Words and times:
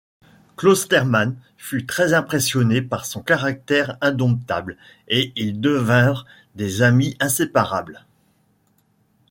Clostermann 0.57 1.37
fut 1.57 1.85
très 1.85 2.15
impressionné 2.15 2.81
par 2.81 3.05
son 3.05 3.21
caractère 3.21 3.99
indomptable, 4.01 4.75
et 5.07 5.31
ils 5.35 5.61
devinrent 5.61 6.25
des 6.55 6.81
amis 6.81 7.15
inséparables. 7.19 8.03